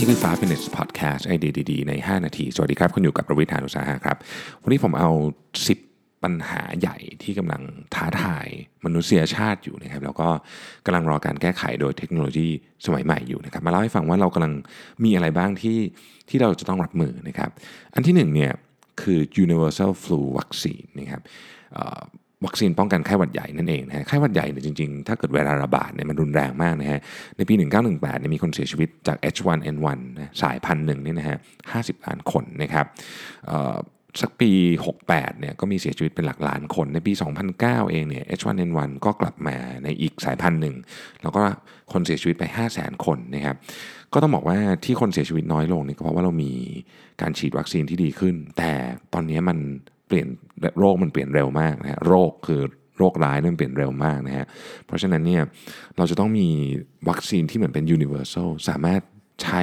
[0.00, 4.16] นี่คือ 5 minutes podcast ไอเดียดีๆ ใน 5 นาที สวัสดีครับ คุณอยู่กับประวิทยานุสาหะครับ
[4.62, 5.10] วันนี้ผมเอา
[5.66, 7.62] 10 ปัญหาใหญ่ที่กำลัง
[7.94, 8.46] ท้าทาย
[8.84, 10.28] มนุษยชาติอยู่นะครับ แล้วก็
[10.86, 12.48] กำลังรอการแก้ไขโดยเทคโนโลยี
[12.86, 14.54] สมัยใหม่อยู่นะครับ มาเล่าให้ฟังว่าเรากำลัง
[15.04, 15.78] มีอะไรบ้างที่
[16.28, 17.50] ที่เราจะต้องรับมือนะครับ
[17.94, 18.52] อันที่หนึ่งเนี่ย
[19.02, 21.22] คือ universal flu vaccine นะครับ
[22.46, 27.00] วัคซีนป้องกันไข้หวัดใหญ่นั่นเองนะฮะไข้หวัดใหญ่เนี่ยจริงๆ ถ้าเกิดเวลาระบาดเนี่ยมันรุนแรงมากนะฮะ
[27.36, 27.54] ในปี
[27.86, 31.36] 1918เนี่ยมีคนเสียชีวิตจาก H1N1 นะสายพันธุ์หนึ่งเนี่ยนะฮะ
[31.72, 32.86] 50 ล้านคนนะครับ
[34.20, 34.50] สักปี
[34.96, 37.12] 68เนี่ยก็มีเสียชีวิตเป็นหลักล้านคน ในปี
[37.52, 40.76] 2009 เองเนี่ย H1N1 ก็กลับมาในอีกสายพันธุ์หนึ่ง
[41.22, 41.42] แล้วก็
[41.92, 43.56] คนเสียชีวิตไป 5 0 0 0 0 0 คนนะครับ
[44.12, 46.52] ก็ต้องบอกว่าที่คนเสียชีวิตน้อยลงเนี่ยก็เพราะว่าเรามี
[47.20, 48.72] การฉีดวัคซีนที่ดีขึ้น แต่
[49.14, 49.58] ตอนนี้มัน
[50.10, 50.28] เปลี่ยน
[50.78, 52.60] โรคมันเปลี่ยนเร็วมากนะฮะโรคคือ
[52.98, 54.46] โรคร้ายนั่นเปลี่ยนเร็วมากนะฮะ
[54.86, 55.42] เพราะฉะนั้นเนี่ย
[55.96, 56.48] เราจะต้องมี
[57.08, 59.02] วัคซีนที่เหมือนเป็น universal สามารถ
[59.42, 59.62] ใช้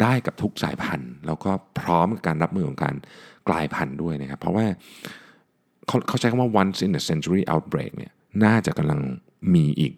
[0.00, 2.94] ได้กับทุกสายพันธุ์ แล้วก็พร้อมกับการรับมือของการ
[3.48, 4.66] กลายพันธุ์ด้วยนะครับ เพราะว่า
[5.86, 8.12] เขาเขาใช้คำว่า once in a century outbreak เนี่ย
[8.44, 9.00] น่าจะกำลัง
[9.54, 9.92] มีอีก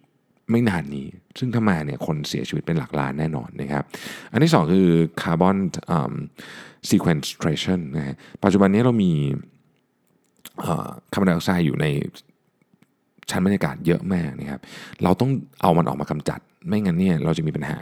[0.50, 1.06] ไม่นานนี้
[1.38, 3.84] ซึ่งถ้ามาเนี่ยคนเสียชีวิตเป็นหลักล้านแน่นอนนะครับ
[4.32, 4.90] อันที่สองคือ
[5.22, 5.56] คาร์บอน
[6.90, 9.12] sequestration นะฮะปัจจุบันนี้เรามี
[11.12, 11.86] คาร์บอนไดออกไซด์อยู่ใน
[13.30, 14.60] ชั้นบรรยากาศเยอะมากนะครับ
[15.02, 15.30] เราต้อง
[15.62, 17.78] เอามันออกมากำจัด ไม่งั้นเนี่ยเราจะมีปัญหา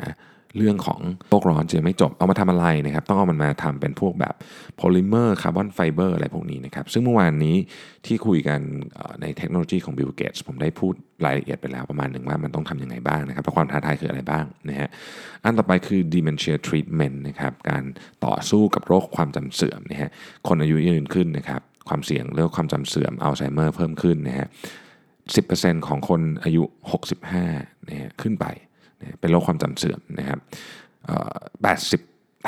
[0.57, 1.01] เรื่องของ
[1.31, 4.35] โลกร้อนจะไม่จบเอามาทำอะไรนะครับต้องเอามันมาทำเป็นพวกแบบ
[4.77, 7.57] โพลิเมอร์ carbon fiber อะไรพวกนี้นะครับซึ่งเมื่อวานนี้
[8.07, 8.61] ที่คุยกัน
[9.23, 10.95] ในเทคโนโลยีของ Bill Gates ผมได้พูด
[11.25, 14.89] รายละเอียดไปแล้วประมาณหนึ่งว่ามันต้องทำยังไงบ้างนะครับแล้วความท้าทายคืออะไรบ้างนะฮะ
[15.45, 17.85] อันต่อไปคือ dementia treatment นะครับการ
[18.27, 20.11] ต่อสู้กับโรคความจำเสื่อมนะฮะ
[20.49, 24.49] คนอายุยืนขึ้นนะครับความเสี่ยงเรื่องความจำเสื่อมอัลไซเมอร์เพิ่มขึ้นนะฮะ
[25.17, 26.63] 10%ของคนอายุ
[27.27, 28.47] 65นะฮะขึ้นไป
[29.21, 30.49] เป็นโรคความจำเสื่อมนะครับ80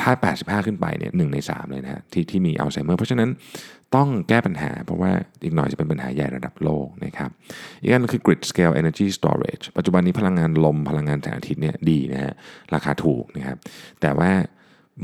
[0.01, 3.29] ถ้า 85 ขึ้นไปเนี่ยหใน 3 เลยนะฮะที่ที่มีอัลไซเมอร์เพราะฉะนั้น
[3.95, 5.11] ต้องแก้ปัญหา เพราะว่า
[5.43, 7.29] อีกหน่อยจะเป็นปัญหาใหญ่ระดับโลกนะครับ
[7.81, 12.33] อีกอันคือ grid scale energy storage ปัจจุบันนี้พลังงานลมพลังงานแสงอาทิตย์เนี่ยดีนะฮะ
[12.73, 13.57] ราคาถูกนะครับ
[14.01, 14.31] แต่ว่า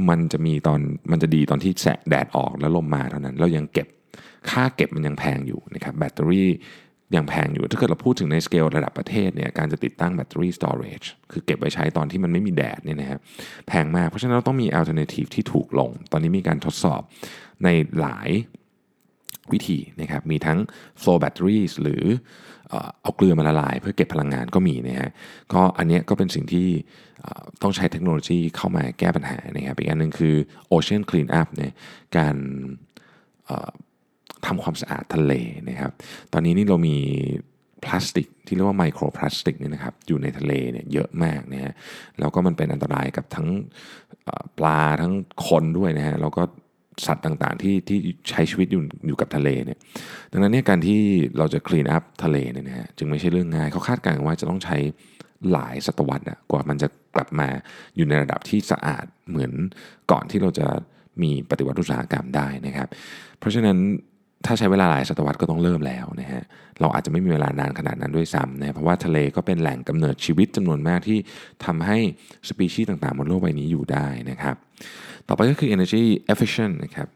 [0.10, 0.80] มันจะมีตอน
[1.12, 3.88] มันจะดีตอนที่แสงแดดออกแล้วลมมาเท่านั้น เรายังเก็บ
[4.50, 6.50] ค่าเก็บมันยังแพงอยู่นะครับแบตเตอรี่
[7.16, 11.02] ยังแพงอยู่ ถ้าเกิดเราพูดถึงในสเกลระดับประเทศเนี่ยการจะติดตั้ง battery storage
[11.32, 13.20] คือเก็บไว้ใช้ตอนที่มันไม่มีแดดเนี่ยนะครับ
[13.68, 17.02] แพงมาก เพราะฉะนั้นเราต้องมี alternative ที่ถูกลง ตอนนี้มีการทดสอบ
[17.64, 18.30] ในหลาย
[19.52, 20.60] วิธีนะครับมีทั้ง
[21.02, 22.04] flow batteries หรือ
[23.02, 25.12] เอาเกลือมาละลาย เพื่อเก็บพลังงานก็มีนะฮะ
[25.54, 26.68] ก็อันนี้ก็เป็นสิ่งที่
[27.62, 30.36] ต้องใช้เทคโนโลยีเข้ามาแก้ปัญหานะครับอีกอันหนึ่งคือ
[30.72, 31.74] ocean clean up เนี่ย
[32.18, 32.36] การ
[34.46, 35.34] ทำความสะอาดทะเล
[35.70, 35.92] นะครับ
[36.34, 36.98] ตอนนี้นี่เรามี
[37.84, 41.74] พลาสติกที่เรียกว่าไมโครพลาสติกนี่นะครับอยู่ในทะเลเนี่ยเยอะมากนะฮะ
[42.20, 43.48] แล้วก็มันเป็นอันตรายกับทั้ง
[44.58, 45.14] ปลาทั้ง
[45.48, 46.44] คนด้วยนะฮะแล้วก็
[47.06, 47.98] สัตว์ต่างๆที่ที่
[48.30, 49.80] ใช้ชีวิตอยู่อยู่กับทะเลเนี่ย
[50.32, 51.00] ดังนั้นเนี่ยการที่
[51.38, 54.78] เราจะคลีนอัพทะเลเนี่ยนะฮะจึงไม่ใช่เรื่องง่ายเขาคาดการณ์ว่าจะต้องใช้
[55.52, 57.48] หลายศตวรรษกว่ามันจะกลับมา
[57.96, 59.52] อยู่ในระดับที่สะอาดเหมือน
[60.12, 60.68] ก่อนที่เราจะ
[61.22, 62.88] มีปฏิวัติอุตสาหกรรมได้นะครับ
[63.40, 63.78] เพราะฉะนั้น
[64.46, 66.42] ถ้าใช้เวลาหลายศตวรรษก็ต้องเริ่มแล้วนะฮะ
[66.80, 71.20] เราอาจจะไม่มีเวลานานขนาดนั้นด้วยซ้ำนะเพราะว่าทะเลก็เป็นแหล่งกำเนิดชีวิตจำนวนมากที่
[71.66, 71.98] ทำให้
[72.50, 74.56] สปีชีส์ต่างๆบนโลกใบนี้อยู่ได้นะครับ
[75.28, 76.04] ต่อไปก็คือ energy
[76.34, 77.08] efficient นะครับ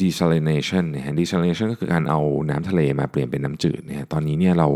[0.00, 2.20] desalination นะฮะ desalination ก็คือการเอา
[2.50, 4.68] น้ำทะเลมาเปลี่ยนเป็นน้ำจืดนะฮะตอนนี้เนี่ยเรา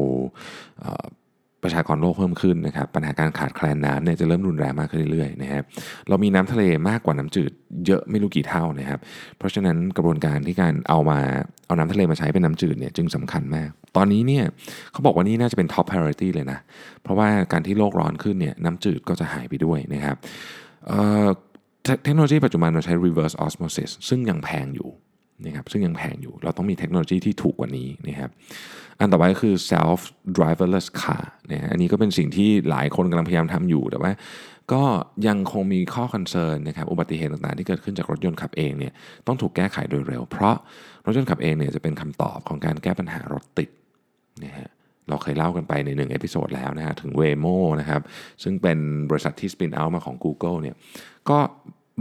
[1.62, 5.62] ประชากรโลกเพิ่มขึ้นนะครับปัญหาการขาดแคลนน้ำเนี่ยจะเริ่มรุนแรงมากขึ้นเรื่อยๆนะครับ
[6.08, 7.52] เรามีน้ำทะเลมากกว่าน้ำจืด
[7.86, 9.00] เยอะไม่รู้กี่เท่านะครับ
[9.38, 11.18] เพราะฉะนั้นกระบวนการที่การเอามา
[11.66, 14.44] เอาน้ำทะเลมาใช้เป็นน้ำจืดเนี่ยจึงสำคัญมาก ตอนนี้เนี่ย
[14.92, 16.58] เขาบอกว่านี่น่าจะเป็น top priority เลยนะ
[17.02, 20.16] เพราะว่าการที่โลกร้อนขึ้นเนี่ยน้ำจืดก็จะหายไปด้วยนะครับ
[22.04, 24.90] เทคโนโลยีปัจจุบันเราใช้ reverse osmosis ซึ่งยังแพงอยู่
[25.46, 28.30] นะครับซึ่งยังแพงอยู่ เราต้องมีเทคโนโลยีที่ถูกกว่านี้นะครับ
[28.98, 30.00] อันต่อไปก็คือ self
[30.36, 34.12] driverless car นะอันนี้ก็เป็นสิ่งที่หลายคนกำลังพยายามทำอยู่แต่ว่า
[34.72, 34.82] ก็
[35.26, 38.92] ยังคงมีข้อ concern นะครับอุบัติเหตุต่างๆ ที่เกิดขึ้นจากรถยนต์ขับเองเนี่ย
[39.26, 40.56] ต้องถูกแก้ไขโดยเร็ว เพราะ
[41.06, 43.70] รถยนต์ขับเองเนี่ยจะเป็นคำตอบของการแก้ปัญหารถติด
[44.44, 44.68] นะฮะ
[45.08, 48.02] เราเคยเล่ากันไปในหนึ่ง episode แล้วนะฮะถึง Waymo นะครับ
[48.42, 48.78] ซึ่งเป็น
[49.10, 50.74] บริษัทที่สปินเอามาของ Google เนี่ย
[51.30, 51.38] ก็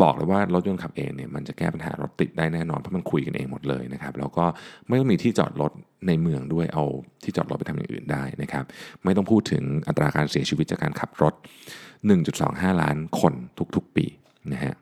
[0.01, 4.45] บอกเลยว่ารถยนต์ขับเองเนี่ยมันจะแก้ปัญหารถติดได้แน่นอนเพราะมันคุยกันเองหมดเลยนะครับแล้วก็
[4.87, 5.71] ไม่ต้องมีที่จอดรถ
[6.07, 6.85] ในเมืองด้วยเอา
[7.23, 8.63] ที่จอดรถไปทำอย่างอื่นได้นะครับ
[9.03, 11.33] ไม่ต้องพูดถึงอัตราการเสียชีวิตจากการขับรถ
[12.07, 13.33] 1.25 ล้านคน
[13.75, 14.05] ทุกๆปี
[14.53, 14.73] นะฮะ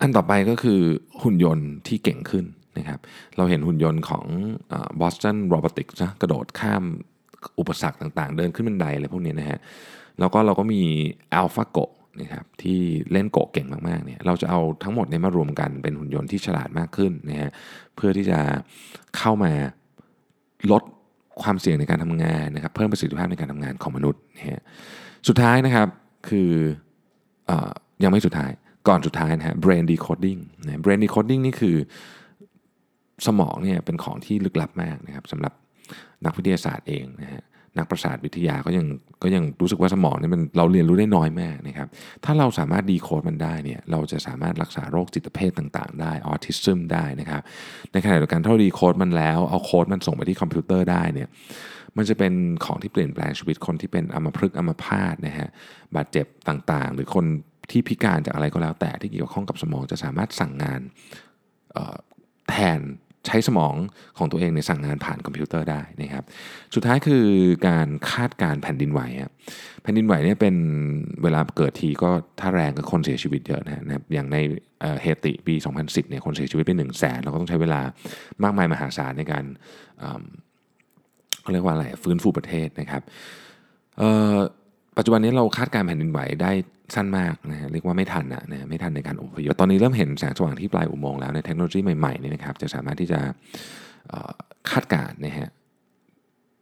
[0.00, 0.80] อันต่อไปก็คือ
[1.22, 2.44] หุ่นยนต์ที่เก่งขึ้น
[2.78, 3.00] นะครับ
[3.36, 4.24] เราเห็นหุ่นยนต์ของ
[5.00, 6.84] Boston Robotics นะกระโดดข้าม
[7.58, 9.58] อุปสรรคต่างๆ เดินขึ้นบันไดอะไรพวกนี้นะฮะ
[10.18, 10.82] แล้วก็เราก็มี
[11.40, 11.84] AlphaGo
[12.20, 12.78] นะครับที่
[13.12, 17.50] เล่นโกะเก่งมากๆเนี่ยเราจะเอาทั้งหมดเนี่ยมารวมกันเป็นหุ่นยนต์ที่ฉลาดมากขึ้นนะฮะ
[17.96, 18.38] เพื่อที่จะ
[19.16, 19.52] เข้ามา
[20.70, 20.82] ลด
[21.42, 24.60] ความเสี่ยงในการทำงานนะครับเพิ่มประสิทธิภาพในการทำงานของมนุษย์นะฮะ
[25.28, 25.88] สุดท้ายนะครับ
[26.28, 26.50] คือ
[27.46, 27.70] เออ
[28.02, 28.50] ยังไม่สุดท้าย
[28.88, 31.76] ก่อนสุดท้ายนะฮะ brain decoding นะ brain decoding นี่คือ
[33.26, 35.52] สมองเนี่ยเป็นของที่ลึกลับมากนะครับสำหรับ
[36.24, 37.42] นักวิทยาศาสตร์เองนะฮะ
[37.80, 38.86] นักประสาทวิทยาก็ยัง
[39.22, 41.88] ก็ยังรู้สึกว่าสมองนี่มันเราเรียนรู้ได้น้อยมากนะครับ
[42.24, 47.42] ถ้าเราสามารถ decode มันได้เนี่ยเราจะสามารถรักษาโรคจิตเภทต่างๆ ได้ออทิซึมได้นะครับ
[47.92, 51.28] ในขณะเดียวกันถ้าเรา decode มันแล้วเอาโค้ดมันส่งไปที่คอมพิวเตอร์ได้เนี่ย
[51.96, 52.32] มันจะเป็น
[52.64, 55.48] ของที่เปลี่ยนแปลงชีวิตคนที่เป็นอัมพฤกษ์อัมพาตนะฮะ
[55.96, 57.24] บาดเจ็บต่างๆ หรือคน
[57.70, 60.80] ที่พิการจากอะไรก็แล้วแต่ที่เกี่ยวข้องกับสมองจะสามารถสั่งงาน
[62.50, 62.80] แทน
[63.30, 63.74] ใช้สมอง
[64.18, 66.24] ของตัวเองในสั่งงานผ่านคอมพิวเตอร์ได้นะครับ
[66.74, 67.24] สุดท้ายคือ
[67.68, 69.32] การคาดการแผ่นดินไหวครับ
[69.82, 70.56] แผ่นดินไหวเนี่ยเป็น
[71.22, 72.10] เวลาเกิดทีก็
[72.40, 74.36] ถ้าแรงก็คนเสียชีวิตเยอะนะครับอย่างใน
[75.02, 77.80] เฮติปี 2010เนี่ยคนเสียชีวิตไป1 0 0 0 0แสนเราก็ต้องใช้เวลา
[78.44, 79.44] มากมายมหาศาลในการ
[79.98, 80.24] เอิ่ม
[81.42, 83.02] เขาเรียกว่าอะไรฟื้นฟูประเทศนะครับ
[83.98, 84.36] เอ่อ
[85.00, 86.52] ปัจจุบันนี้เราคาดการแผ่นดินไหวได้
[86.94, 93.20] สั้นมากนะฮะเรียกว่าไม่ทันนะนะไม่ทันในการอพยพตอนนี้เริ่มเห็นแสงสว่างที่ปลายอุโมงค์แล้วในเทคโนโลยีใหม่ๆนี่นะครับจะสามารถที่จะ
[94.70, 95.48] คาดการนะฮะ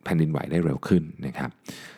[0.05, 1.51] แผ่นดินไหวได้เร็วขึ้นนะครับ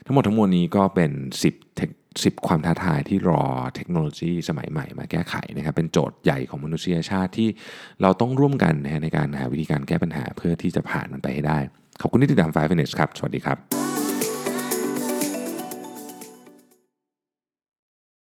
[0.07, 1.11] ทั้งหมดทั้งมวลนี้ก็เป็น
[1.45, 3.43] 10เทค10ความท้าทายที่รอ
[3.75, 7.49] เทคโนโลยีสมัยใหม่มาแก้ไขนะครับเป็นโจทย์ใหญ่ของมนุษยชาติที่
[8.03, 11.59] เราต้องร่วมกันในการหาวิธีการแก้ปัญหาเพื่อที่จะผ่านมันไปให้ได้
[12.01, 13.80] ขอบคุณที่ติดตาม5 minutes ครับ สวัสดีครับ